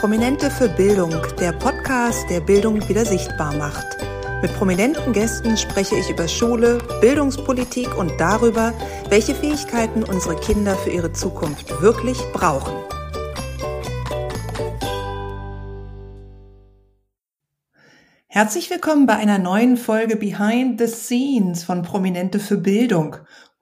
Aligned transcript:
Prominente 0.00 0.50
für 0.50 0.70
Bildung, 0.70 1.14
der 1.38 1.52
Podcast, 1.52 2.24
der 2.30 2.40
Bildung 2.40 2.88
wieder 2.88 3.04
sichtbar 3.04 3.54
macht. 3.54 3.84
Mit 4.40 4.50
prominenten 4.54 5.12
Gästen 5.12 5.58
spreche 5.58 5.94
ich 5.94 6.08
über 6.08 6.26
Schule, 6.26 6.78
Bildungspolitik 7.02 7.98
und 7.98 8.10
darüber, 8.18 8.72
welche 9.10 9.34
Fähigkeiten 9.34 10.02
unsere 10.02 10.36
Kinder 10.36 10.74
für 10.76 10.88
ihre 10.88 11.12
Zukunft 11.12 11.82
wirklich 11.82 12.16
brauchen. 12.32 12.72
Herzlich 18.26 18.70
willkommen 18.70 19.04
bei 19.04 19.16
einer 19.16 19.36
neuen 19.36 19.76
Folge 19.76 20.16
Behind 20.16 20.80
the 20.80 20.86
Scenes 20.86 21.62
von 21.62 21.82
Prominente 21.82 22.40
für 22.40 22.56
Bildung. 22.56 23.16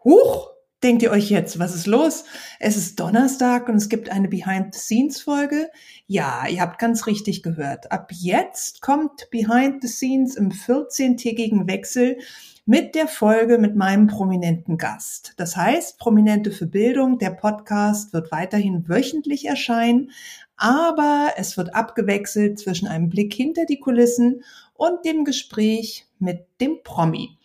Huch, 0.05 0.48
denkt 0.83 1.03
ihr 1.03 1.11
euch 1.11 1.31
jetzt, 1.31 1.59
was 1.59 1.75
ist 1.75 1.87
los? 1.87 2.25
Es 2.61 2.77
ist 2.77 3.01
Donnerstag 3.01 3.69
und 3.69 3.77
es 3.77 3.89
gibt 3.89 4.11
eine 4.11 4.29
Behind-the-Scenes-Folge. 4.29 5.71
Ja, 6.07 6.47
ihr 6.49 6.61
habt 6.61 6.79
ganz 6.79 7.07
richtig 7.07 7.43
gehört. 7.43 7.91
Ab 7.91 8.11
jetzt 8.13 8.81
kommt 8.81 9.29
Behind 9.31 9.83
the 9.83 9.89
Scenes 9.89 10.37
im 10.37 10.51
14-tägigen 10.51 11.67
Wechsel 11.69 12.19
mit 12.65 12.95
der 12.95 13.09
Folge 13.09 13.59
mit 13.59 13.77
meinem 13.77 14.09
prominenten 14.09 14.77
Gast. 14.77 15.33
Das 15.39 15.57
heißt, 15.57 15.99
Prominente 15.99 16.51
für 16.51 16.67
Bildung, 16.67 17.19
der 17.19 17.31
Podcast 17.31 18.13
wird 18.13 18.31
weiterhin 18.31 18.89
wöchentlich 18.89 19.47
erscheinen, 19.47 20.11
aber 20.59 21.33
es 21.37 21.57
wird 21.57 21.75
abgewechselt 21.75 22.59
zwischen 22.59 22.87
einem 22.87 23.09
Blick 23.09 23.33
hinter 23.33 23.65
die 23.65 23.81
Kulissen 23.81 24.43
und 24.75 25.05
dem 25.07 25.25
Gespräch 25.25 26.07
mit 26.19 26.47
dem 26.61 26.83
Promi. 26.85 27.39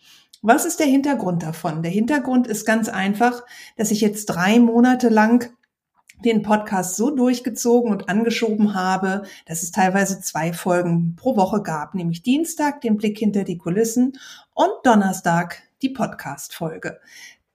Was 0.46 0.66
ist 0.66 0.78
der 0.78 0.86
Hintergrund 0.86 1.42
davon? 1.42 1.82
Der 1.82 1.90
Hintergrund 1.90 2.46
ist 2.46 2.66
ganz 2.66 2.90
einfach, 2.90 3.44
dass 3.78 3.90
ich 3.90 4.02
jetzt 4.02 4.26
drei 4.26 4.58
Monate 4.58 5.08
lang 5.08 5.56
den 6.22 6.42
Podcast 6.42 6.96
so 6.96 7.10
durchgezogen 7.10 7.90
und 7.90 8.10
angeschoben 8.10 8.74
habe, 8.74 9.22
dass 9.46 9.62
es 9.62 9.70
teilweise 9.70 10.20
zwei 10.20 10.52
Folgen 10.52 11.16
pro 11.16 11.38
Woche 11.38 11.62
gab, 11.62 11.94
nämlich 11.94 12.22
Dienstag 12.22 12.82
den 12.82 12.98
Blick 12.98 13.18
hinter 13.18 13.44
die 13.44 13.56
Kulissen 13.56 14.18
und 14.52 14.70
Donnerstag 14.82 15.62
die 15.80 15.88
Podcast-Folge. 15.88 17.00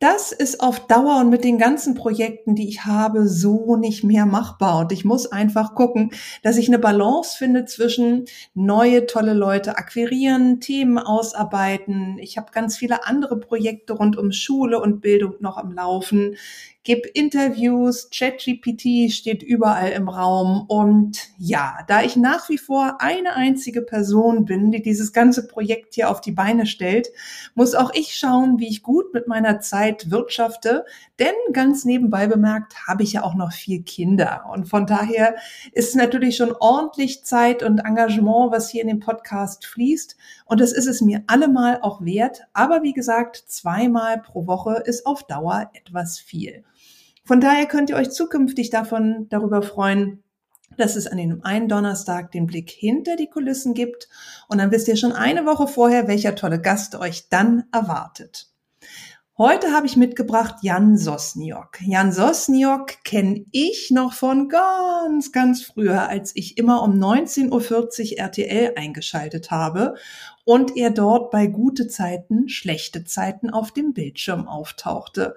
Das 0.01 0.31
ist 0.31 0.61
auf 0.61 0.87
Dauer 0.87 1.19
und 1.19 1.29
mit 1.29 1.43
den 1.43 1.57
ganzen 1.57 1.93
Projekten, 1.93 2.55
die 2.55 2.69
ich 2.69 2.85
habe, 2.85 3.27
so 3.27 3.75
nicht 3.75 4.01
mehr 4.01 4.25
machbar. 4.25 4.79
Und 4.79 4.93
ich 4.93 5.03
muss 5.03 5.29
einfach 5.29 5.75
gucken, 5.75 6.11
dass 6.41 6.55
ich 6.55 6.69
eine 6.69 6.79
Balance 6.79 7.37
finde 7.37 7.65
zwischen 7.65 8.23
neue 8.53 9.07
tolle 9.07 9.33
Leute 9.33 9.77
akquirieren, 9.77 10.61
Themen 10.61 10.99
ausarbeiten. 10.99 12.17
Ich 12.17 12.37
habe 12.37 12.53
ganz 12.53 12.77
viele 12.77 13.05
andere 13.07 13.41
Projekte 13.41 13.91
rund 13.91 14.17
um 14.17 14.31
Schule 14.31 14.79
und 14.79 15.01
Bildung 15.01 15.35
noch 15.41 15.57
am 15.57 15.73
Laufen 15.73 16.37
gib 16.83 17.05
Interviews, 17.13 18.09
ChatGPT 18.09 19.11
steht 19.11 19.43
überall 19.43 19.91
im 19.91 20.07
Raum. 20.07 20.65
Und 20.67 21.27
ja, 21.37 21.79
da 21.87 22.01
ich 22.03 22.15
nach 22.15 22.49
wie 22.49 22.57
vor 22.57 22.97
eine 22.99 23.35
einzige 23.35 23.81
Person 23.81 24.45
bin, 24.45 24.71
die 24.71 24.81
dieses 24.81 25.11
ganze 25.11 25.47
Projekt 25.47 25.95
hier 25.95 26.09
auf 26.09 26.21
die 26.21 26.31
Beine 26.31 26.65
stellt, 26.65 27.09
muss 27.53 27.75
auch 27.75 27.93
ich 27.93 28.15
schauen, 28.15 28.59
wie 28.59 28.69
ich 28.69 28.81
gut 28.81 29.13
mit 29.13 29.27
meiner 29.27 29.59
Zeit 29.59 30.09
wirtschafte, 30.09 30.85
denn 31.19 31.35
ganz 31.51 31.83
nebenbei 31.83 32.27
bemerkt 32.27 32.87
habe 32.87 33.03
ich 33.03 33.13
ja 33.13 33.23
auch 33.23 33.35
noch 33.35 33.51
vier 33.51 33.83
Kinder. 33.83 34.45
Und 34.51 34.69
von 34.69 34.85
daher 34.85 35.35
ist 35.73 35.95
natürlich 35.95 36.37
schon 36.37 36.55
ordentlich 36.59 37.25
Zeit 37.25 37.61
und 37.61 37.79
Engagement, 37.79 38.51
was 38.51 38.69
hier 38.69 38.81
in 38.81 38.87
den 38.87 39.01
Podcast 39.01 39.65
fließt. 39.65 40.15
Und 40.45 40.61
das 40.61 40.71
ist 40.71 40.87
es 40.87 41.01
mir 41.01 41.23
allemal 41.27 41.79
auch 41.81 42.03
wert, 42.03 42.47
aber 42.53 42.83
wie 42.83 42.93
gesagt, 42.93 43.43
zweimal 43.47 44.21
pro 44.21 44.47
Woche 44.47 44.81
ist 44.85 45.05
auf 45.05 45.23
Dauer 45.23 45.69
etwas 45.73 46.19
viel. 46.19 46.63
Von 47.29 47.41
daher 47.41 47.67
könnt 47.67 47.91
ihr 47.91 47.95
euch 47.95 48.09
zukünftig 48.09 48.71
davon 48.71 49.27
darüber 49.29 49.61
freuen, 49.61 50.23
dass 50.77 50.95
es 50.95 51.05
an 51.05 51.19
dem 51.19 51.45
einen 51.45 51.67
Donnerstag 51.67 52.31
den 52.31 52.47
Blick 52.47 52.71
hinter 52.71 53.17
die 53.17 53.29
Kulissen 53.29 53.75
gibt 53.75 54.09
und 54.47 54.57
dann 54.57 54.71
wisst 54.71 54.87
ihr 54.87 54.97
schon 54.97 55.11
eine 55.11 55.45
Woche 55.45 55.67
vorher, 55.67 56.07
welcher 56.07 56.33
tolle 56.33 56.59
Gast 56.59 56.95
euch 56.95 57.29
dann 57.29 57.65
erwartet. 57.71 58.47
Heute 59.37 59.73
habe 59.73 59.85
ich 59.85 59.95
mitgebracht 59.95 60.55
Jan 60.63 60.97
Sosniok. 60.97 61.77
Jan 61.81 62.11
Sosniok 62.11 63.03
kenne 63.03 63.45
ich 63.51 63.91
noch 63.91 64.13
von 64.13 64.49
ganz, 64.49 65.31
ganz 65.31 65.61
früher, 65.61 66.09
als 66.09 66.35
ich 66.35 66.57
immer 66.57 66.81
um 66.81 66.99
19.40 66.99 68.13
Uhr 68.13 68.17
RTL 68.17 68.73
eingeschaltet 68.75 69.51
habe 69.51 69.93
und 70.45 70.75
er 70.75 70.89
dort 70.89 71.29
bei 71.29 71.45
gute 71.45 71.87
Zeiten, 71.87 72.49
schlechte 72.49 73.03
Zeiten 73.03 73.51
auf 73.51 73.71
dem 73.71 73.93
Bildschirm 73.93 74.47
auftauchte 74.47 75.35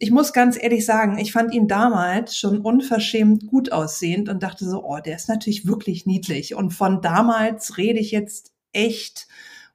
ich 0.00 0.10
muss 0.10 0.32
ganz 0.32 0.56
ehrlich 0.60 0.84
sagen, 0.84 1.18
ich 1.18 1.32
fand 1.32 1.52
ihn 1.52 1.68
damals 1.68 2.36
schon 2.36 2.60
unverschämt 2.60 3.46
gut 3.46 3.72
aussehend 3.72 4.28
und 4.28 4.42
dachte 4.42 4.64
so, 4.64 4.84
oh, 4.84 4.98
der 4.98 5.16
ist 5.16 5.28
natürlich 5.28 5.66
wirklich 5.66 6.06
niedlich. 6.06 6.54
Und 6.54 6.72
von 6.72 7.02
damals 7.02 7.76
rede 7.78 7.98
ich 7.98 8.10
jetzt 8.10 8.52
echt, 8.72 9.26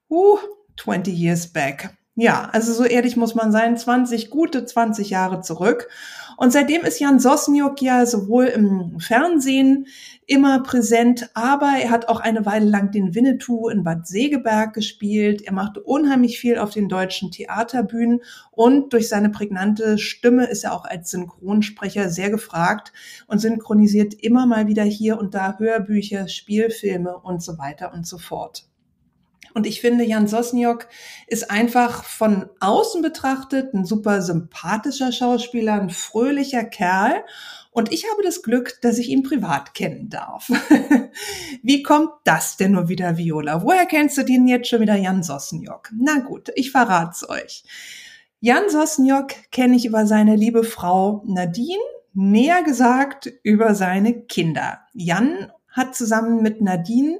uh, 0.10 0.38
20 0.78 1.18
years 1.18 1.52
back. 1.52 1.96
Ja, 2.16 2.48
also 2.52 2.74
so 2.74 2.84
ehrlich 2.84 3.18
muss 3.18 3.34
man 3.34 3.52
sein, 3.52 3.76
20, 3.76 4.30
gute 4.30 4.66
20 4.66 5.10
Jahre 5.10 5.42
zurück. 5.42 5.90
Und 6.38 6.52
seitdem 6.54 6.84
ist 6.84 7.00
Jan 7.00 7.20
Sosniok 7.20 7.82
ja 7.82 8.06
sowohl 8.06 8.46
im 8.46 9.00
Fernsehen 9.00 9.88
immer 10.28 10.62
präsent, 10.62 11.32
aber 11.34 11.74
er 11.82 11.90
hat 11.90 12.10
auch 12.10 12.20
eine 12.20 12.46
Weile 12.46 12.66
lang 12.70 12.92
den 12.92 13.16
Winnetou 13.16 13.68
in 13.70 13.84
Bad 13.84 14.08
Segeberg 14.08 14.74
gespielt. 14.74 15.42
Er 15.42 15.54
macht 15.54 15.80
unheimlich 15.80 16.40
viel 16.40 16.60
auf 16.60 16.70
den 16.70 16.88
deutschen 16.88 17.32
Theaterbühnen 17.32 18.22
und 18.52 18.94
durch 18.94 19.10
seine 19.10 19.30
prägnante 19.30 19.98
Stimme 19.98 20.46
ist 20.46 20.66
er 20.66 20.74
auch 20.74 20.86
als 20.86 21.10
Synchronsprecher 21.10 22.10
sehr 22.10 22.30
gefragt 22.30 22.94
und 23.26 23.40
synchronisiert 23.40 24.14
immer 24.14 24.46
mal 24.46 24.68
wieder 24.68 24.84
hier 24.84 25.18
und 25.18 25.34
da 25.34 25.58
Hörbücher, 25.58 26.28
Spielfilme 26.28 27.18
und 27.18 27.42
so 27.42 27.58
weiter 27.58 27.92
und 27.92 28.06
so 28.06 28.20
fort. 28.20 28.68
Und 29.54 29.68
ich 29.68 29.82
finde, 29.82 30.04
Jan 30.04 30.28
Sosniok 30.28 30.88
ist 31.28 31.52
einfach 31.52 32.04
von 32.04 32.50
außen 32.60 33.02
betrachtet 33.02 33.74
ein 33.74 33.86
super 33.86 34.22
sympathischer 34.22 35.12
Schauspieler, 35.12 35.74
ein 35.74 35.90
fröhlicher 35.90 36.64
Kerl. 36.64 37.24
Und 37.72 37.92
ich 37.92 38.06
habe 38.10 38.24
das 38.24 38.42
Glück, 38.42 38.80
dass 38.82 38.98
ich 38.98 39.10
ihn 39.10 39.24
privat 39.24 39.74
kennen 39.74 40.10
darf. 40.10 40.50
Wie 41.64 41.84
kommt 41.84 42.12
das 42.24 42.58
denn 42.58 42.72
nur 42.72 42.90
wieder, 42.90 43.18
Viola? 43.18 43.64
Woher 43.64 43.86
kennst 43.86 44.18
du 44.18 44.24
den 44.24 44.48
jetzt 44.48 44.70
schon 44.70 44.82
wieder, 44.82 44.96
Jan 44.96 45.24
Sosniok? 45.24 45.90
Na 45.98 46.20
gut, 46.20 46.52
ich 46.56 46.72
verrat's 46.72 47.28
euch. 47.28 47.64
Jan 48.40 48.70
Sosniok 48.70 49.34
kenne 49.52 49.76
ich 49.76 49.86
über 49.86 50.06
seine 50.06 50.36
liebe 50.36 50.64
Frau 50.64 51.24
Nadine, 51.26 51.80
näher 52.14 52.62
gesagt 52.64 53.32
über 53.42 53.74
seine 53.74 54.22
Kinder. 54.24 54.82
Jan 54.94 55.52
hat 55.70 55.96
zusammen 55.96 56.42
mit 56.44 56.62
Nadine 56.62 57.20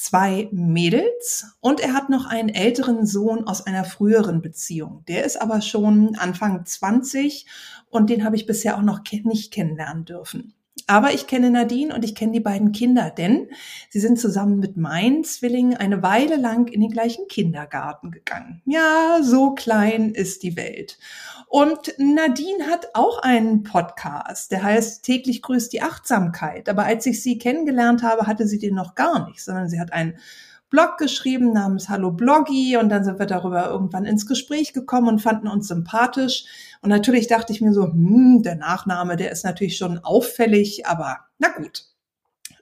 zwei 0.00 0.48
Mädels 0.50 1.58
und 1.60 1.80
er 1.80 1.92
hat 1.92 2.08
noch 2.08 2.24
einen 2.24 2.48
älteren 2.48 3.04
Sohn 3.04 3.44
aus 3.46 3.66
einer 3.66 3.84
früheren 3.84 4.40
Beziehung. 4.40 5.04
Der 5.08 5.24
ist 5.24 5.36
aber 5.36 5.60
schon 5.60 6.16
Anfang 6.16 6.64
20 6.64 7.44
und 7.90 8.08
den 8.08 8.24
habe 8.24 8.34
ich 8.34 8.46
bisher 8.46 8.78
auch 8.78 8.82
noch 8.82 9.02
nicht 9.24 9.52
kennenlernen 9.52 10.06
dürfen. 10.06 10.54
Aber 10.90 11.12
ich 11.12 11.28
kenne 11.28 11.52
Nadine 11.52 11.94
und 11.94 12.04
ich 12.04 12.16
kenne 12.16 12.32
die 12.32 12.40
beiden 12.40 12.72
Kinder, 12.72 13.10
denn 13.10 13.46
sie 13.90 14.00
sind 14.00 14.18
zusammen 14.18 14.58
mit 14.58 14.76
meinen 14.76 15.22
Zwillingen 15.22 15.76
eine 15.76 16.02
Weile 16.02 16.34
lang 16.34 16.66
in 16.66 16.80
den 16.80 16.90
gleichen 16.90 17.28
Kindergarten 17.28 18.10
gegangen. 18.10 18.60
Ja, 18.64 19.20
so 19.22 19.54
klein 19.54 20.10
ist 20.10 20.42
die 20.42 20.56
Welt. 20.56 20.98
Und 21.46 21.94
Nadine 21.98 22.66
hat 22.66 22.88
auch 22.94 23.22
einen 23.22 23.62
Podcast, 23.62 24.50
der 24.50 24.64
heißt 24.64 25.04
täglich 25.04 25.42
grüßt 25.42 25.72
die 25.72 25.80
Achtsamkeit. 25.80 26.68
Aber 26.68 26.86
als 26.86 27.06
ich 27.06 27.22
sie 27.22 27.38
kennengelernt 27.38 28.02
habe, 28.02 28.26
hatte 28.26 28.48
sie 28.48 28.58
den 28.58 28.74
noch 28.74 28.96
gar 28.96 29.28
nicht, 29.28 29.44
sondern 29.44 29.68
sie 29.68 29.78
hat 29.78 29.92
einen 29.92 30.18
Blog 30.70 30.98
geschrieben 30.98 31.52
namens 31.52 31.88
Hallo 31.88 32.12
Bloggy 32.12 32.76
und 32.76 32.90
dann 32.90 33.04
sind 33.04 33.18
wir 33.18 33.26
darüber 33.26 33.68
irgendwann 33.68 34.04
ins 34.04 34.24
Gespräch 34.26 34.72
gekommen 34.72 35.08
und 35.08 35.18
fanden 35.18 35.48
uns 35.48 35.66
sympathisch. 35.66 36.44
Und 36.80 36.90
natürlich 36.90 37.26
dachte 37.26 37.52
ich 37.52 37.60
mir 37.60 37.72
so, 37.72 37.86
hm, 37.86 38.42
der 38.44 38.54
Nachname, 38.54 39.16
der 39.16 39.32
ist 39.32 39.44
natürlich 39.44 39.76
schon 39.76 39.98
auffällig, 39.98 40.86
aber 40.86 41.18
na 41.38 41.48
gut. 41.48 41.86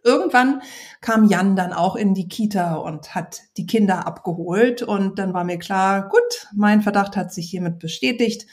Irgendwann 0.05 0.63
kam 1.03 1.29
Jan 1.29 1.55
dann 1.55 1.75
auch 1.75 1.97
in 1.97 2.15
die 2.15 2.29
Kita 2.29 2.77
und 2.77 3.15
hat 3.15 3.43
die 3.59 3.67
Kinder 3.67 4.07
abgeholt 4.07 4.81
und 4.83 5.19
dann 5.19 5.35
war 5.35 5.45
mir 5.45 5.59
klar, 5.59 6.09
gut, 6.09 6.49
mein 6.55 6.81
Verdacht 6.81 7.15
hat 7.15 7.33
sich 7.33 7.51
hiermit 7.51 7.79
bestätigt. 7.79 8.47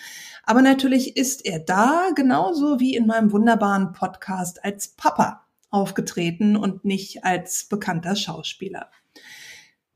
Aber 0.44 0.62
natürlich 0.62 1.16
ist 1.16 1.46
er 1.46 1.60
da 1.60 2.10
genauso 2.14 2.82
wie 2.82 2.96
in 2.96 3.08
meinem 3.08 3.32
wunderbaren 3.32 3.94
Podcast 3.94 4.66
als 4.66 4.90
Papa 4.90 5.46
aufgetreten 5.70 6.58
und 6.58 6.84
nicht 6.84 7.24
als 7.24 7.70
bekannter 7.70 8.18
Schauspieler. 8.18 8.90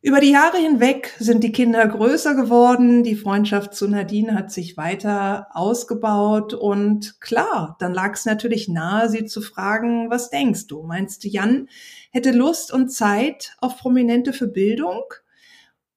Über 0.02 0.22
die 0.22 0.32
Jahre 0.32 0.58
hinweg 0.58 1.14
sind 1.20 1.44
die 1.44 1.52
Kinder 1.52 1.86
größer 1.86 2.34
geworden, 2.34 3.04
die 3.04 3.18
Freundschaft 3.18 3.74
zu 3.74 3.86
Nadine 3.90 4.34
hat 4.34 4.50
sich 4.50 4.78
weiter 4.78 5.48
ausgebaut 5.52 6.54
und 6.54 7.20
klar, 7.20 7.76
dann 7.80 7.94
lag 7.94 8.14
es 8.14 8.24
natürlich 8.24 8.70
nahe, 8.70 9.10
sie 9.10 9.26
zu 9.26 9.42
fragen, 9.42 10.10
was 10.10 10.30
denkst 10.30 10.68
du? 10.68 10.84
Meinst 10.84 11.26
du, 11.26 11.28
Jan 11.28 11.68
hätte 12.12 12.32
Lust 12.32 12.72
und 12.72 12.88
Zeit 12.88 13.58
auf 13.60 13.76
Prominente 13.78 14.32
für 14.32 14.48
Bildung? 14.48 15.04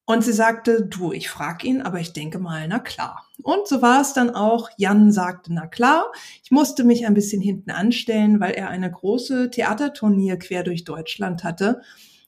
Und 0.05 0.25
sie 0.25 0.33
sagte, 0.33 0.85
du, 0.85 1.13
ich 1.13 1.31
frag 1.31 1.63
ihn, 1.63 1.81
aber 1.81 2.01
ich 2.01 2.13
denke 2.13 2.41
mal, 2.41 2.67
na 2.67 2.81
klar. 2.81 3.25
Und 3.41 3.69
so 3.69 3.83
war 3.83 4.01
es 4.01 4.13
dann 4.13 4.31
auch. 4.31 4.69
Jan 4.77 5.13
sagte, 5.13 5.55
na 5.55 5.69
klar. 5.69 6.11
Ich 6.43 6.51
musste 6.51 6.83
mich 6.83 7.07
ein 7.07 7.15
bisschen 7.15 7.41
hinten 7.41 7.71
anstellen, 7.71 8.41
weil 8.41 8.55
er 8.55 8.69
eine 8.69 8.91
große 8.91 9.51
Theaterturnier 9.51 10.41
quer 10.41 10.65
durch 10.65 10.83
Deutschland 10.83 11.45
hatte. 11.45 11.83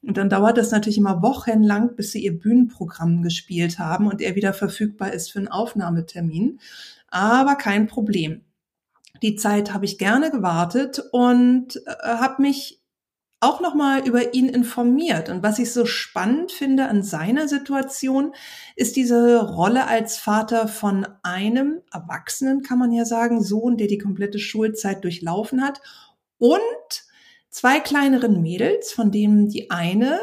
Und 0.07 0.17
dann 0.17 0.29
dauert 0.29 0.59
das 0.59 0.71
natürlich 0.71 0.99
immer 0.99 1.23
wochenlang, 1.23 1.97
bis 1.97 2.13
sie 2.13 2.25
ihr 2.25 2.39
Bühnenprogramm 2.39 3.23
gespielt 3.23 3.79
haben 3.79 4.07
und 4.07 4.21
er 4.21 4.35
wieder 4.35 4.53
verfügbar 4.53 5.13
ist 5.13 5.33
für 5.33 5.39
einen 5.39 5.49
Aufnahmetermin. 5.49 6.61
Aber 7.09 7.55
kein 7.55 7.87
Problem. 7.87 8.43
Die 9.23 9.37
Zeit 9.37 9.73
habe 9.73 9.85
ich 9.85 9.99
gerne 9.99 10.31
gewartet 10.31 11.03
und 11.13 11.77
äh, 11.87 12.09
habe 12.09 12.43
mich 12.43 12.83
auch 13.41 13.61
nochmal 13.61 14.07
über 14.07 14.35
ihn 14.35 14.49
informiert. 14.49 15.29
Und 15.29 15.43
was 15.43 15.59
ich 15.59 15.73
so 15.73 15.85
spannend 15.85 16.51
finde 16.51 16.89
an 16.89 17.03
seiner 17.03 17.47
Situation, 17.47 18.35
ist 18.75 18.97
diese 18.97 19.41
Rolle 19.41 19.87
als 19.87 20.17
Vater 20.17 20.67
von 20.67 21.07
einem 21.23 21.83
Erwachsenen, 21.93 22.63
kann 22.63 22.79
man 22.79 22.91
ja 22.91 23.05
sagen, 23.05 23.43
Sohn, 23.43 23.77
der 23.77 23.87
die 23.87 23.99
komplette 23.99 24.39
Schulzeit 24.39 25.05
durchlaufen 25.05 25.63
hat 25.63 25.81
und 26.39 26.59
zwei 27.55 27.79
kleineren 27.79 28.43
Mädels, 28.43 28.93
von 28.93 29.13
denen 29.13 29.49
die 29.49 29.71
eine 29.71 30.19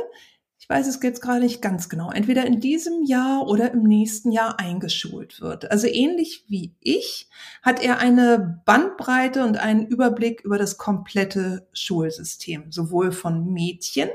weiß 0.71 0.87
es 0.87 0.99
jetzt 1.03 1.21
gerade 1.21 1.41
nicht 1.41 1.61
ganz 1.61 1.89
genau, 1.89 2.11
entweder 2.11 2.45
in 2.45 2.61
diesem 2.61 3.03
Jahr 3.03 3.45
oder 3.45 3.73
im 3.73 3.83
nächsten 3.83 4.31
Jahr 4.31 4.57
eingeschult 4.57 5.41
wird. 5.41 5.69
Also 5.69 5.85
ähnlich 5.85 6.45
wie 6.47 6.73
ich 6.79 7.29
hat 7.61 7.83
er 7.83 7.99
eine 7.99 8.61
Bandbreite 8.63 9.43
und 9.43 9.57
einen 9.57 9.85
Überblick 9.85 10.39
über 10.41 10.57
das 10.57 10.77
komplette 10.77 11.67
Schulsystem, 11.73 12.71
sowohl 12.71 13.11
von 13.11 13.51
Mädchen 13.51 14.07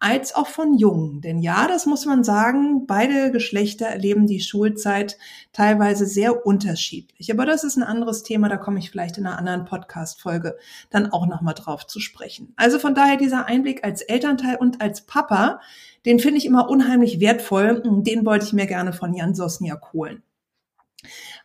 als 0.00 0.34
auch 0.34 0.48
von 0.48 0.76
Jungen. 0.76 1.20
Denn 1.20 1.38
ja, 1.38 1.68
das 1.68 1.86
muss 1.86 2.06
man 2.06 2.24
sagen, 2.24 2.86
beide 2.88 3.30
Geschlechter 3.30 3.86
erleben 3.86 4.26
die 4.26 4.40
Schulzeit 4.40 5.16
teilweise 5.52 6.06
sehr 6.06 6.44
unterschiedlich. 6.44 7.30
Aber 7.30 7.46
das 7.46 7.62
ist 7.62 7.76
ein 7.76 7.84
anderes 7.84 8.24
Thema, 8.24 8.48
da 8.48 8.56
komme 8.56 8.80
ich 8.80 8.90
vielleicht 8.90 9.16
in 9.16 9.26
einer 9.26 9.38
anderen 9.38 9.64
Podcast-Folge 9.64 10.56
dann 10.90 11.12
auch 11.12 11.28
nochmal 11.28 11.54
drauf 11.54 11.86
zu 11.86 12.00
sprechen. 12.00 12.52
Also 12.56 12.80
von 12.80 12.96
daher 12.96 13.16
dieser 13.16 13.46
Einblick 13.46 13.84
als 13.84 14.02
Elternteil 14.02 14.56
und 14.56 14.80
als 14.80 15.02
Papa, 15.02 15.60
den 16.06 16.18
finde 16.18 16.38
ich 16.38 16.46
immer 16.46 16.68
unheimlich 16.70 17.20
wertvoll. 17.20 17.82
Den 17.84 18.24
wollte 18.24 18.46
ich 18.46 18.52
mir 18.52 18.66
gerne 18.66 18.92
von 18.92 19.14
Jan 19.14 19.34
Sosniak 19.34 19.92
holen. 19.92 20.22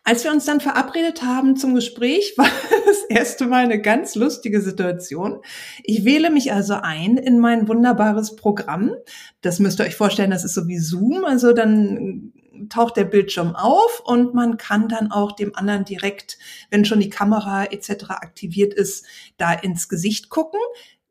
Als 0.04 0.22
wir 0.22 0.30
uns 0.30 0.44
dann 0.44 0.60
verabredet 0.60 1.22
haben 1.22 1.56
zum 1.56 1.74
Gespräch, 1.74 2.34
war 2.36 2.48
das 2.86 3.02
erste 3.08 3.46
Mal 3.46 3.64
eine 3.64 3.80
ganz 3.80 4.14
lustige 4.14 4.60
Situation. 4.60 5.40
Ich 5.82 6.04
wähle 6.04 6.30
mich 6.30 6.52
also 6.52 6.74
ein 6.74 7.16
in 7.16 7.38
mein 7.38 7.68
wunderbares 7.68 8.36
Programm. 8.36 8.92
Das 9.40 9.58
müsst 9.58 9.80
ihr 9.80 9.86
euch 9.86 9.96
vorstellen, 9.96 10.30
das 10.30 10.44
ist 10.44 10.54
so 10.54 10.68
wie 10.68 10.78
Zoom. 10.78 11.24
Also 11.24 11.52
dann 11.52 12.32
taucht 12.68 12.96
der 12.96 13.04
Bildschirm 13.04 13.54
auf 13.54 14.02
und 14.04 14.32
man 14.32 14.56
kann 14.56 14.88
dann 14.88 15.10
auch 15.10 15.32
dem 15.32 15.54
anderen 15.54 15.84
direkt, 15.84 16.38
wenn 16.70 16.84
schon 16.84 17.00
die 17.00 17.10
Kamera 17.10 17.64
etc. 17.64 18.10
aktiviert 18.10 18.72
ist, 18.72 19.04
da 19.36 19.52
ins 19.52 19.88
Gesicht 19.88 20.30
gucken. 20.30 20.60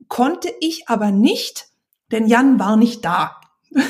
Konnte 0.07 0.49
ich 0.59 0.87
aber 0.87 1.11
nicht 1.11 1.67
denn 2.11 2.27
Jan 2.27 2.59
war 2.59 2.77
nicht 2.77 3.03
da. 3.03 3.37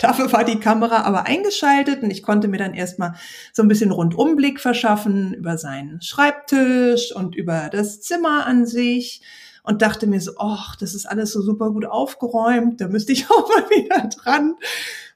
Dafür 0.00 0.32
war 0.32 0.44
die 0.44 0.58
Kamera 0.58 1.02
aber 1.02 1.26
eingeschaltet 1.26 2.02
und 2.02 2.10
ich 2.10 2.22
konnte 2.22 2.48
mir 2.48 2.58
dann 2.58 2.74
erstmal 2.74 3.14
so 3.52 3.62
ein 3.62 3.68
bisschen 3.68 3.92
Rundumblick 3.92 4.60
verschaffen 4.60 5.34
über 5.34 5.56
seinen 5.56 6.02
Schreibtisch 6.02 7.14
und 7.14 7.36
über 7.36 7.68
das 7.70 8.00
Zimmer 8.00 8.46
an 8.46 8.66
sich 8.66 9.22
und 9.62 9.82
dachte 9.82 10.06
mir 10.06 10.20
so, 10.20 10.32
ach, 10.38 10.76
das 10.76 10.94
ist 10.94 11.06
alles 11.06 11.30
so 11.30 11.42
super 11.42 11.70
gut 11.70 11.84
aufgeräumt, 11.84 12.80
da 12.80 12.88
müsste 12.88 13.12
ich 13.12 13.26
auch 13.30 13.48
mal 13.48 13.68
wieder 13.70 14.08
dran. 14.08 14.56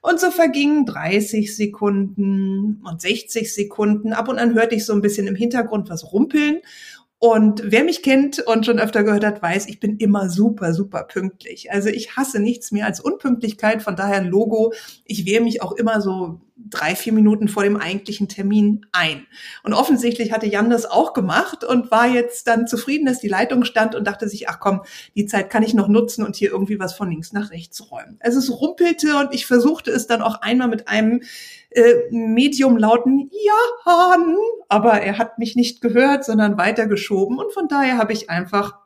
Und 0.01 0.19
so 0.19 0.31
vergingen 0.31 0.85
30 0.85 1.55
Sekunden 1.55 2.81
und 2.83 3.01
60 3.01 3.53
Sekunden. 3.53 4.13
Ab 4.13 4.27
und 4.27 4.37
an 4.37 4.53
hörte 4.53 4.75
ich 4.75 4.85
so 4.85 4.93
ein 4.93 5.01
bisschen 5.01 5.27
im 5.27 5.35
Hintergrund 5.35 5.89
was 5.89 6.13
rumpeln 6.13 6.59
und 7.23 7.61
wer 7.63 7.85
mich 7.85 8.03
kennt 8.03 8.39
und 8.39 8.65
schon 8.65 8.79
öfter 8.79 9.05
gehört 9.05 9.23
hat, 9.23 9.41
weiß, 9.41 9.69
ich 9.69 9.79
bin 9.79 9.95
immer 9.95 10.29
super, 10.29 10.73
super 10.73 11.05
pünktlich. 11.05 11.71
Also 11.71 11.87
ich 11.87 12.17
hasse 12.17 12.41
nichts 12.41 12.73
mehr 12.73 12.85
als 12.85 12.99
Unpünktlichkeit. 12.99 13.81
Von 13.81 13.95
daher 13.95 14.21
Logo. 14.21 14.73
Ich 15.05 15.25
wehre 15.25 15.41
mich 15.41 15.61
auch 15.61 15.71
immer 15.71 16.01
so 16.01 16.41
drei, 16.69 16.95
vier 16.95 17.13
Minuten 17.13 17.47
vor 17.47 17.63
dem 17.63 17.77
eigentlichen 17.77 18.27
Termin 18.27 18.85
ein. 18.91 19.25
Und 19.63 19.73
offensichtlich 19.73 20.31
hatte 20.31 20.47
Jan 20.47 20.69
das 20.69 20.85
auch 20.85 21.13
gemacht 21.13 21.63
und 21.63 21.91
war 21.91 22.07
jetzt 22.07 22.47
dann 22.47 22.67
zufrieden, 22.67 23.05
dass 23.05 23.19
die 23.19 23.27
Leitung 23.27 23.65
stand 23.65 23.95
und 23.95 24.05
dachte 24.05 24.29
sich, 24.29 24.49
ach 24.49 24.59
komm, 24.59 24.81
die 25.15 25.25
Zeit 25.25 25.49
kann 25.49 25.63
ich 25.63 25.73
noch 25.73 25.87
nutzen 25.87 26.23
und 26.23 26.35
hier 26.35 26.51
irgendwie 26.51 26.79
was 26.79 26.93
von 26.93 27.09
links 27.09 27.33
nach 27.33 27.51
rechts 27.51 27.91
räumen. 27.91 28.17
Also 28.19 28.39
es 28.39 28.49
rumpelte 28.51 29.17
und 29.17 29.33
ich 29.33 29.45
versuchte 29.45 29.91
es 29.91 30.07
dann 30.07 30.21
auch 30.21 30.41
einmal 30.41 30.67
mit 30.67 30.87
einem 30.87 31.21
äh, 31.71 31.95
medium 32.11 32.77
lauten 32.77 33.29
Jan, 33.31 34.37
aber 34.69 35.01
er 35.01 35.17
hat 35.17 35.39
mich 35.39 35.55
nicht 35.55 35.81
gehört, 35.81 36.23
sondern 36.23 36.57
weitergeschoben 36.57 37.37
und 37.39 37.51
von 37.53 37.67
daher 37.67 37.97
habe 37.97 38.13
ich 38.13 38.29
einfach 38.29 38.82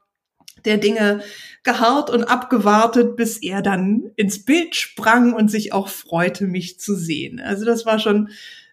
der 0.66 0.78
Dinge 0.78 1.22
geharrt 1.64 2.10
und 2.10 2.24
abgewartet, 2.24 3.16
bis 3.16 3.38
er 3.38 3.62
dann 3.62 4.12
ins 4.16 4.44
Bild 4.46 4.76
sprang 4.76 5.34
und 5.34 5.50
sich 5.50 5.74
auch 5.74 5.88
freute, 5.88 6.46
mich 6.46 6.80
zu 6.80 6.96
sehen. 6.96 7.40
Also 7.40 7.66
das 7.66 7.86
war 7.86 8.00
schon 8.00 8.30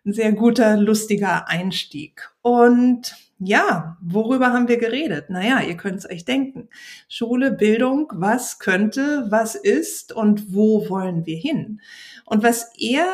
ein 0.06 0.12
sehr 0.12 0.32
guter, 0.32 0.76
lustiger 0.76 1.48
Einstieg. 1.48 2.30
Und 2.42 3.16
ja, 3.38 3.96
worüber 4.00 4.52
haben 4.52 4.68
wir 4.68 4.76
geredet? 4.76 5.28
Naja, 5.28 5.60
ihr 5.60 5.76
könnt 5.76 5.98
es 5.98 6.08
euch 6.08 6.24
denken. 6.24 6.68
Schule, 7.08 7.50
Bildung, 7.50 8.12
was 8.14 8.58
könnte, 8.58 9.26
was 9.28 9.54
ist 9.54 10.12
und 10.12 10.54
wo 10.54 10.88
wollen 10.88 11.26
wir 11.26 11.36
hin? 11.36 11.80
Und 12.24 12.42
was 12.42 12.70
er 12.78 13.06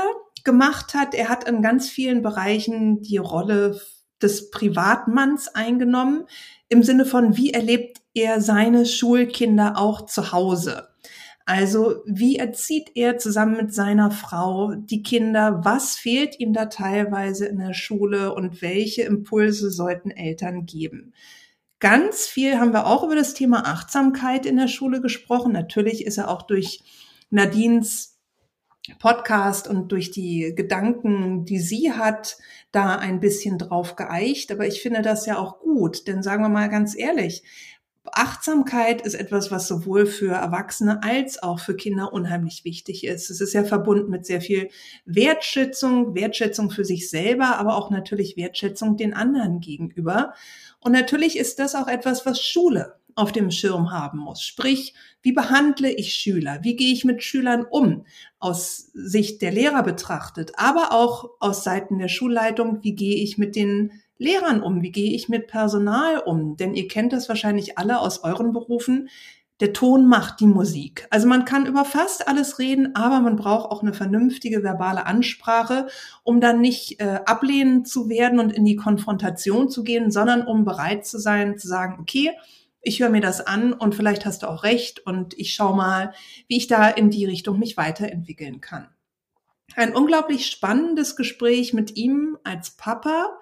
gemacht 0.44 0.94
hat, 0.94 1.14
er 1.14 1.28
hat 1.28 1.48
in 1.48 1.62
ganz 1.62 1.88
vielen 1.88 2.22
Bereichen 2.22 3.02
die 3.02 3.18
Rolle 3.18 3.80
des 4.20 4.50
Privatmanns 4.50 5.48
eingenommen, 5.54 6.24
im 6.68 6.82
Sinne 6.82 7.04
von, 7.04 7.36
wie 7.36 7.52
erlebt 7.52 7.99
er 8.14 8.40
seine 8.40 8.86
Schulkinder 8.86 9.78
auch 9.78 10.06
zu 10.06 10.32
Hause? 10.32 10.88
Also 11.46 11.96
wie 12.06 12.36
erzieht 12.36 12.92
er 12.94 13.18
zusammen 13.18 13.56
mit 13.56 13.74
seiner 13.74 14.10
Frau 14.10 14.74
die 14.74 15.02
Kinder? 15.02 15.60
Was 15.64 15.96
fehlt 15.96 16.38
ihm 16.38 16.52
da 16.52 16.66
teilweise 16.66 17.46
in 17.46 17.58
der 17.58 17.74
Schule 17.74 18.34
und 18.34 18.62
welche 18.62 19.02
Impulse 19.02 19.70
sollten 19.70 20.10
Eltern 20.10 20.64
geben? 20.64 21.12
Ganz 21.80 22.26
viel 22.26 22.58
haben 22.58 22.72
wir 22.72 22.86
auch 22.86 23.02
über 23.02 23.16
das 23.16 23.34
Thema 23.34 23.66
Achtsamkeit 23.66 24.46
in 24.46 24.58
der 24.58 24.68
Schule 24.68 25.00
gesprochen. 25.00 25.50
Natürlich 25.52 26.06
ist 26.06 26.18
er 26.18 26.28
auch 26.28 26.42
durch 26.42 26.82
Nadines 27.30 28.18
Podcast 28.98 29.66
und 29.66 29.90
durch 29.92 30.10
die 30.10 30.52
Gedanken, 30.54 31.44
die 31.44 31.58
sie 31.58 31.92
hat, 31.92 32.38
da 32.72 32.96
ein 32.96 33.20
bisschen 33.20 33.58
drauf 33.58 33.96
geeicht. 33.96 34.52
Aber 34.52 34.66
ich 34.66 34.82
finde 34.82 35.02
das 35.02 35.26
ja 35.26 35.38
auch 35.38 35.60
gut, 35.60 36.06
denn 36.06 36.22
sagen 36.22 36.42
wir 36.42 36.48
mal 36.48 36.68
ganz 36.68 36.96
ehrlich, 36.96 37.42
Achtsamkeit 38.04 39.02
ist 39.02 39.14
etwas, 39.14 39.50
was 39.50 39.68
sowohl 39.68 40.06
für 40.06 40.32
Erwachsene 40.32 41.02
als 41.02 41.42
auch 41.42 41.60
für 41.60 41.76
Kinder 41.76 42.12
unheimlich 42.12 42.64
wichtig 42.64 43.04
ist. 43.04 43.30
Es 43.30 43.40
ist 43.40 43.52
ja 43.52 43.62
verbunden 43.62 44.10
mit 44.10 44.24
sehr 44.24 44.40
viel 44.40 44.70
Wertschätzung, 45.04 46.14
Wertschätzung 46.14 46.70
für 46.70 46.84
sich 46.84 47.10
selber, 47.10 47.58
aber 47.58 47.76
auch 47.76 47.90
natürlich 47.90 48.36
Wertschätzung 48.36 48.96
den 48.96 49.12
anderen 49.12 49.60
gegenüber. 49.60 50.32
Und 50.80 50.92
natürlich 50.92 51.38
ist 51.38 51.58
das 51.58 51.74
auch 51.74 51.88
etwas, 51.88 52.24
was 52.24 52.40
Schule 52.40 53.00
auf 53.16 53.32
dem 53.32 53.50
Schirm 53.50 53.90
haben 53.90 54.18
muss. 54.18 54.42
Sprich, 54.42 54.94
wie 55.20 55.32
behandle 55.32 55.90
ich 55.90 56.14
Schüler? 56.14 56.60
Wie 56.62 56.76
gehe 56.76 56.92
ich 56.92 57.04
mit 57.04 57.22
Schülern 57.22 57.66
um? 57.68 58.06
Aus 58.38 58.90
Sicht 58.94 59.42
der 59.42 59.52
Lehrer 59.52 59.82
betrachtet, 59.82 60.52
aber 60.56 60.92
auch 60.92 61.30
aus 61.38 61.64
Seiten 61.64 61.98
der 61.98 62.08
Schulleitung, 62.08 62.82
wie 62.82 62.94
gehe 62.94 63.16
ich 63.16 63.36
mit 63.36 63.56
den 63.56 63.92
Lehrern 64.20 64.62
um? 64.62 64.82
Wie 64.82 64.92
gehe 64.92 65.14
ich 65.14 65.30
mit 65.30 65.46
Personal 65.46 66.18
um? 66.18 66.56
Denn 66.56 66.74
ihr 66.74 66.88
kennt 66.88 67.12
das 67.12 67.28
wahrscheinlich 67.30 67.78
alle 67.78 68.00
aus 68.00 68.22
euren 68.22 68.52
Berufen. 68.52 69.08
Der 69.60 69.72
Ton 69.72 70.08
macht 70.08 70.40
die 70.40 70.46
Musik. 70.46 71.06
Also 71.10 71.26
man 71.26 71.46
kann 71.46 71.64
über 71.64 71.86
fast 71.86 72.28
alles 72.28 72.58
reden, 72.58 72.94
aber 72.94 73.20
man 73.20 73.36
braucht 73.36 73.70
auch 73.70 73.82
eine 73.82 73.94
vernünftige 73.94 74.62
verbale 74.62 75.06
Ansprache, 75.06 75.86
um 76.22 76.40
dann 76.40 76.60
nicht 76.60 77.00
äh, 77.00 77.20
ablehnend 77.24 77.88
zu 77.88 78.10
werden 78.10 78.38
und 78.38 78.52
in 78.52 78.66
die 78.66 78.76
Konfrontation 78.76 79.70
zu 79.70 79.82
gehen, 79.84 80.10
sondern 80.10 80.46
um 80.46 80.66
bereit 80.66 81.06
zu 81.06 81.18
sein, 81.18 81.58
zu 81.58 81.66
sagen, 81.66 81.96
okay, 81.98 82.30
ich 82.82 83.00
höre 83.00 83.10
mir 83.10 83.20
das 83.22 83.46
an 83.46 83.72
und 83.72 83.94
vielleicht 83.94 84.26
hast 84.26 84.42
du 84.42 84.48
auch 84.48 84.64
recht 84.64 85.00
und 85.06 85.38
ich 85.38 85.54
schaue 85.54 85.76
mal, 85.76 86.12
wie 86.46 86.58
ich 86.58 86.66
da 86.66 86.88
in 86.88 87.10
die 87.10 87.24
Richtung 87.24 87.58
mich 87.58 87.78
weiterentwickeln 87.78 88.60
kann. 88.60 88.88
Ein 89.76 89.94
unglaublich 89.94 90.46
spannendes 90.46 91.16
Gespräch 91.16 91.72
mit 91.72 91.96
ihm 91.96 92.38
als 92.44 92.72
Papa, 92.72 93.38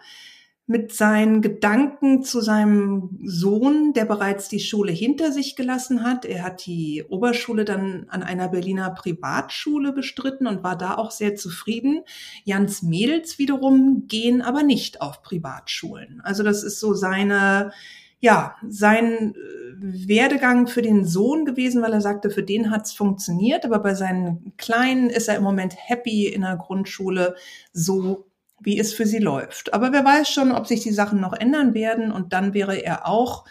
mit 0.68 0.92
seinen 0.92 1.40
Gedanken 1.40 2.22
zu 2.22 2.42
seinem 2.42 3.18
Sohn, 3.24 3.94
der 3.94 4.04
bereits 4.04 4.50
die 4.50 4.60
Schule 4.60 4.92
hinter 4.92 5.32
sich 5.32 5.56
gelassen 5.56 6.04
hat. 6.04 6.26
Er 6.26 6.42
hat 6.42 6.66
die 6.66 7.04
Oberschule 7.08 7.64
dann 7.64 8.04
an 8.10 8.22
einer 8.22 8.48
Berliner 8.48 8.90
Privatschule 8.90 9.92
bestritten 9.92 10.46
und 10.46 10.62
war 10.62 10.76
da 10.76 10.96
auch 10.96 11.10
sehr 11.10 11.36
zufrieden. 11.36 12.02
Jans 12.44 12.82
Mädels 12.82 13.38
wiederum 13.38 14.04
gehen 14.08 14.42
aber 14.42 14.62
nicht 14.62 15.00
auf 15.00 15.22
Privatschulen. 15.22 16.20
Also 16.22 16.42
das 16.42 16.62
ist 16.62 16.80
so 16.80 16.92
seine 16.92 17.72
ja, 18.20 18.56
sein 18.68 19.34
äh, 19.34 20.08
Werdegang 20.08 20.66
für 20.66 20.82
den 20.82 21.04
Sohn 21.06 21.44
gewesen, 21.44 21.82
weil 21.82 21.92
er 21.92 22.00
sagte, 22.00 22.30
für 22.30 22.42
den 22.42 22.70
hat's 22.70 22.92
funktioniert, 22.92 23.64
aber 23.64 23.78
bei 23.78 23.94
seinen 23.94 24.52
Kleinen 24.56 25.08
ist 25.08 25.28
er 25.28 25.36
im 25.36 25.44
Moment 25.44 25.74
happy 25.76 26.26
in 26.26 26.42
der 26.42 26.56
Grundschule, 26.56 27.36
so 27.72 28.27
wie 28.60 28.78
es 28.78 28.92
für 28.92 29.06
sie 29.06 29.18
läuft. 29.18 29.72
Aber 29.74 29.92
wer 29.92 30.04
weiß 30.04 30.28
schon, 30.28 30.52
ob 30.52 30.66
sich 30.66 30.80
die 30.80 30.92
Sachen 30.92 31.20
noch 31.20 31.32
ändern 31.32 31.74
werden 31.74 32.12
und 32.12 32.32
dann 32.32 32.54
wäre 32.54 32.76
er 32.76 33.06
auch 33.06 33.44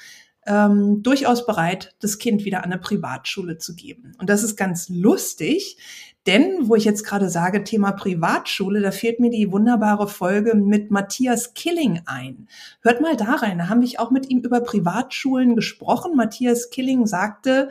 ähm, 0.47 1.03
durchaus 1.03 1.45
bereit, 1.45 1.95
das 1.99 2.17
Kind 2.17 2.45
wieder 2.45 2.59
an 2.59 2.71
eine 2.71 2.79
Privatschule 2.79 3.57
zu 3.57 3.75
geben. 3.75 4.13
Und 4.17 4.29
das 4.29 4.43
ist 4.43 4.55
ganz 4.55 4.89
lustig, 4.89 5.77
denn 6.25 6.67
wo 6.67 6.75
ich 6.75 6.83
jetzt 6.83 7.05
gerade 7.05 7.29
sage, 7.29 7.63
Thema 7.63 7.91
Privatschule, 7.93 8.81
da 8.81 8.91
fehlt 8.91 9.19
mir 9.19 9.29
die 9.29 9.51
wunderbare 9.51 10.07
Folge 10.07 10.55
mit 10.55 10.91
Matthias 10.91 11.53
Killing 11.53 12.01
ein. 12.05 12.47
Hört 12.81 13.01
mal 13.01 13.15
da 13.15 13.35
rein, 13.35 13.57
da 13.57 13.69
haben 13.69 13.81
wir 13.81 14.01
auch 14.01 14.11
mit 14.11 14.29
ihm 14.29 14.39
über 14.39 14.61
Privatschulen 14.61 15.55
gesprochen. 15.55 16.15
Matthias 16.15 16.69
Killing 16.69 17.05
sagte, 17.05 17.69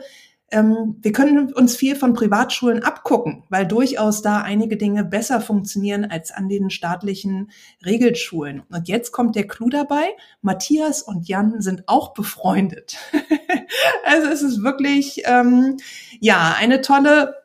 wir 0.49 1.11
können 1.11 1.51
uns 1.51 1.75
viel 1.75 1.97
von 1.97 2.13
Privatschulen 2.13 2.81
abgucken, 2.81 3.43
weil 3.49 3.67
durchaus 3.67 4.21
da 4.21 4.41
einige 4.41 4.77
Dinge 4.77 5.03
besser 5.03 5.41
funktionieren 5.41 6.05
als 6.05 6.31
an 6.31 6.47
den 6.47 6.69
staatlichen 6.69 7.51
Regelschulen. 7.85 8.63
Und 8.69 8.87
jetzt 8.87 9.11
kommt 9.11 9.35
der 9.35 9.45
Clou 9.45 9.69
dabei. 9.69 10.05
Matthias 10.41 11.01
und 11.01 11.27
Jan 11.27 11.59
sind 11.59 11.83
auch 11.87 12.13
befreundet. 12.13 12.95
also 14.05 14.27
es 14.29 14.41
ist 14.41 14.63
wirklich, 14.63 15.23
ähm, 15.25 15.77
ja, 16.21 16.55
eine 16.57 16.79
tolle 16.79 17.35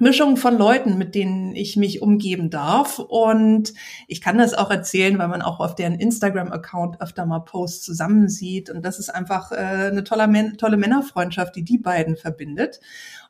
Mischung 0.00 0.36
von 0.36 0.58
Leuten, 0.58 0.98
mit 0.98 1.14
denen 1.14 1.54
ich 1.54 1.76
mich 1.76 2.02
umgeben 2.02 2.50
darf. 2.50 2.98
Und 2.98 3.74
ich 4.08 4.20
kann 4.20 4.38
das 4.38 4.54
auch 4.54 4.70
erzählen, 4.70 5.18
weil 5.18 5.28
man 5.28 5.42
auch 5.42 5.60
auf 5.60 5.74
deren 5.74 5.94
Instagram-Account 5.94 7.00
öfter 7.00 7.26
mal 7.26 7.40
Posts 7.40 7.84
zusammensieht. 7.84 8.70
Und 8.70 8.84
das 8.84 8.98
ist 8.98 9.10
einfach 9.10 9.52
äh, 9.52 9.56
eine 9.56 10.04
tolle, 10.04 10.56
tolle 10.56 10.76
Männerfreundschaft, 10.76 11.56
die 11.56 11.64
die 11.64 11.78
beiden 11.78 12.16
verbindet. 12.16 12.80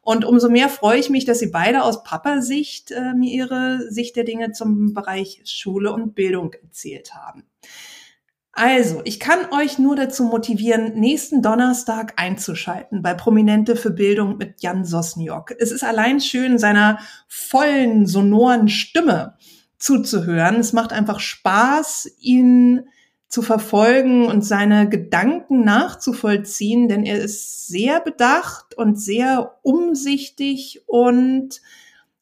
Und 0.02 0.25
umso 0.25 0.49
mehr 0.49 0.68
freue 0.68 0.99
ich 0.99 1.11
mich, 1.11 1.25
dass 1.25 1.40
sie 1.40 1.49
beide 1.49 1.82
aus 1.82 2.04
Papa-Sicht 2.04 2.92
äh, 2.92 3.14
mir 3.14 3.32
ihre 3.32 3.90
Sicht 3.90 4.16
der 4.16 4.25
Dinge 4.25 4.52
zum 4.52 4.94
Bereich 4.94 5.40
Schule 5.44 5.92
und 5.92 6.14
Bildung 6.14 6.52
erzählt 6.62 7.14
haben. 7.14 7.44
Also, 8.58 9.02
ich 9.04 9.20
kann 9.20 9.52
euch 9.52 9.78
nur 9.78 9.96
dazu 9.96 10.25
motivieren, 10.25 10.94
nächsten 10.94 11.42
Donnerstag 11.42 12.14
einzuschalten 12.16 13.02
bei 13.02 13.12
Prominente 13.12 13.76
für 13.76 13.90
Bildung 13.90 14.38
mit 14.38 14.62
Jan 14.62 14.86
Sosniok. 14.86 15.52
Es 15.58 15.70
ist 15.70 15.84
allein 15.84 16.20
schön, 16.20 16.58
seiner 16.58 16.98
vollen, 17.28 18.06
sonoren 18.06 18.70
Stimme 18.70 19.34
zuzuhören. 19.78 20.56
Es 20.56 20.72
macht 20.72 20.94
einfach 20.94 21.20
Spaß, 21.20 22.10
ihn 22.18 22.88
zu 23.28 23.42
verfolgen 23.42 24.25
und 24.25 24.42
seine 24.42 24.88
Gedanken 24.88 25.62
nachzuvollziehen, 25.62 26.88
denn 26.88 27.04
er 27.04 27.18
ist 27.18 27.68
sehr 27.68 28.00
bedacht 28.00 28.75
und 28.75 28.98
sehr 28.98 29.58
umsichtig 29.64 30.82
und 30.86 31.60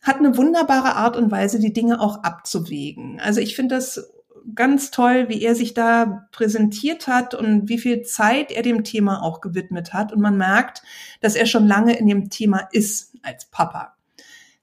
hat 0.03 0.17
eine 0.17 0.37
wunderbare 0.37 0.97
Art 0.97 1.17
und 1.17 1.31
Weise, 1.31 1.61
die 1.61 1.73
Dinge 1.73 2.01
auch 2.01 2.25
abzuwägen. 2.25 3.21
Also 3.21 3.41
ich 3.41 3.55
finde 3.55 3.77
das 3.77 4.14
ganz 4.55 4.91
toll, 4.91 5.29
wie 5.29 5.43
er 5.43 5.55
sich 5.55 5.75
da 5.75 6.29
präsentiert 6.33 7.07
hat 7.07 7.35
und 7.35 7.69
wie 7.69 7.79
viel 7.79 8.03
Zeit 8.03 8.53
er 8.53 8.63
dem 8.63 8.85
Thema 8.85 9.23
auch 9.23 9.41
gewidmet 9.41 9.93
hat. 9.93 10.13
Und 10.13 10.21
man 10.21 10.37
merkt, 10.37 10.83
dass 11.21 11.35
er 11.35 11.47
schon 11.47 11.67
lange 11.67 11.97
in 11.97 12.07
dem 12.07 12.31
Thema 12.31 12.69
ist 12.73 13.17
als 13.23 13.47
Papa. 13.47 13.95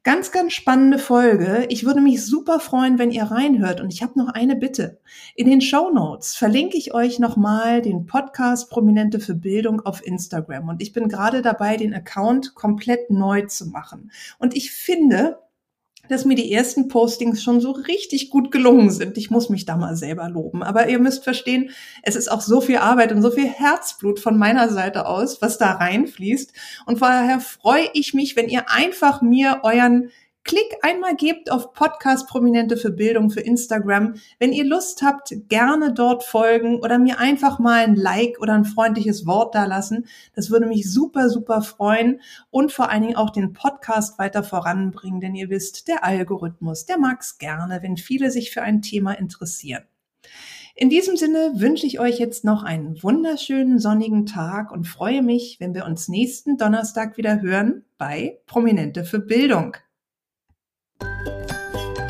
Ganz, 0.03 0.31
ganz 0.31 0.53
spannende 0.53 0.97
Folge. 0.97 1.67
Ich 1.69 1.85
würde 1.85 2.01
mich 2.01 2.25
super 2.25 2.59
freuen, 2.59 2.97
wenn 2.97 3.11
ihr 3.11 3.25
reinhört. 3.25 3.81
Und 3.81 3.93
ich 3.93 4.01
habe 4.01 4.17
noch 4.17 4.29
eine 4.29 4.55
Bitte. 4.55 4.99
In 5.35 5.47
den 5.47 5.61
Show 5.61 5.91
Notes 5.91 6.35
verlinke 6.35 6.75
ich 6.75 6.95
euch 6.95 7.19
nochmal 7.19 7.83
den 7.83 8.07
Podcast 8.07 8.71
Prominente 8.71 9.19
für 9.19 9.35
Bildung 9.35 9.81
auf 9.81 10.03
Instagram. 10.03 10.69
Und 10.69 10.81
ich 10.81 10.91
bin 10.91 11.07
gerade 11.07 11.43
dabei, 11.43 11.77
den 11.77 11.93
Account 11.93 12.55
komplett 12.55 13.11
neu 13.11 13.43
zu 13.43 13.67
machen. 13.67 14.11
Und 14.39 14.55
ich 14.55 14.71
finde, 14.71 15.37
dass 16.11 16.25
mir 16.25 16.35
die 16.35 16.51
ersten 16.51 16.87
Postings 16.87 17.41
schon 17.41 17.61
so 17.61 17.71
richtig 17.71 18.29
gut 18.29 18.51
gelungen 18.51 18.91
sind. 18.91 19.17
Ich 19.17 19.31
muss 19.31 19.49
mich 19.49 19.65
da 19.65 19.77
mal 19.77 19.95
selber 19.95 20.27
loben. 20.29 20.61
Aber 20.61 20.89
ihr 20.89 20.99
müsst 20.99 21.23
verstehen, 21.23 21.71
es 22.03 22.15
ist 22.15 22.29
auch 22.29 22.41
so 22.41 22.59
viel 22.61 22.77
Arbeit 22.77 23.11
und 23.11 23.21
so 23.21 23.31
viel 23.31 23.47
Herzblut 23.47 24.19
von 24.19 24.37
meiner 24.37 24.69
Seite 24.69 25.05
aus, 25.05 25.41
was 25.41 25.57
da 25.57 25.71
reinfließt. 25.71 26.53
Und 26.85 26.99
vorher 26.99 27.39
freue 27.39 27.89
ich 27.93 28.13
mich, 28.13 28.35
wenn 28.35 28.49
ihr 28.49 28.69
einfach 28.69 29.21
mir 29.21 29.61
euren 29.63 30.09
Klick 30.43 30.75
einmal 30.81 31.15
gebt 31.15 31.51
auf 31.51 31.71
Podcast 31.73 32.27
Prominente 32.27 32.75
für 32.75 32.89
Bildung 32.89 33.29
für 33.29 33.41
Instagram. 33.41 34.15
Wenn 34.39 34.53
ihr 34.53 34.65
Lust 34.65 35.03
habt, 35.03 35.33
gerne 35.49 35.93
dort 35.93 36.23
folgen 36.23 36.79
oder 36.79 36.97
mir 36.97 37.19
einfach 37.19 37.59
mal 37.59 37.83
ein 37.83 37.95
Like 37.95 38.39
oder 38.39 38.53
ein 38.53 38.65
freundliches 38.65 39.27
Wort 39.27 39.53
da 39.53 39.65
lassen. 39.65 40.07
Das 40.35 40.49
würde 40.49 40.65
mich 40.65 40.91
super, 40.91 41.29
super 41.29 41.61
freuen 41.61 42.21
und 42.49 42.71
vor 42.71 42.89
allen 42.89 43.03
Dingen 43.03 43.15
auch 43.15 43.29
den 43.29 43.53
Podcast 43.53 44.17
weiter 44.17 44.43
voranbringen, 44.43 45.21
denn 45.21 45.35
ihr 45.35 45.49
wisst, 45.49 45.87
der 45.87 46.03
Algorithmus, 46.03 46.85
der 46.85 46.97
mag's 46.97 47.37
gerne, 47.37 47.83
wenn 47.83 47.97
viele 47.97 48.31
sich 48.31 48.49
für 48.51 48.63
ein 48.63 48.81
Thema 48.81 49.13
interessieren. 49.13 49.83
In 50.75 50.89
diesem 50.89 51.17
Sinne 51.17 51.51
wünsche 51.55 51.85
ich 51.85 51.99
euch 51.99 52.17
jetzt 52.17 52.43
noch 52.45 52.63
einen 52.63 53.03
wunderschönen 53.03 53.77
sonnigen 53.77 54.25
Tag 54.25 54.71
und 54.71 54.87
freue 54.87 55.21
mich, 55.21 55.57
wenn 55.59 55.75
wir 55.75 55.85
uns 55.85 56.07
nächsten 56.07 56.57
Donnerstag 56.57 57.17
wieder 57.17 57.41
hören 57.41 57.85
bei 57.99 58.39
Prominente 58.47 59.03
für 59.03 59.19
Bildung. 59.19 59.75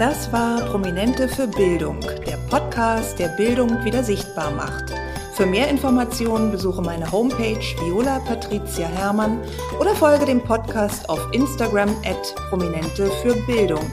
Das 0.01 0.33
war 0.33 0.61
Prominente 0.61 1.29
für 1.29 1.45
Bildung, 1.45 1.99
der 2.25 2.37
Podcast, 2.49 3.19
der 3.19 3.27
Bildung 3.37 3.85
wieder 3.85 4.03
sichtbar 4.03 4.49
macht. 4.49 4.85
Für 5.35 5.45
mehr 5.45 5.69
Informationen 5.69 6.51
besuche 6.51 6.81
meine 6.81 7.11
Homepage 7.11 7.61
Viola 7.85 8.17
Patricia 8.25 8.87
Hermann 8.87 9.39
oder 9.79 9.93
folge 9.93 10.25
dem 10.25 10.41
Podcast 10.41 11.07
auf 11.07 11.19
Instagram 11.33 11.89
at 12.03 12.33
Prominente 12.49 13.11
für 13.21 13.35
Bildung. 13.45 13.85